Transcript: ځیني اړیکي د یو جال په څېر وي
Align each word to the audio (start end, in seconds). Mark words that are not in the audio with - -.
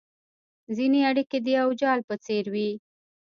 ځیني 0.75 0.99
اړیکي 1.09 1.37
د 1.41 1.47
یو 1.59 1.69
جال 1.81 1.99
په 2.09 2.15
څېر 2.25 2.45
وي 2.53 2.69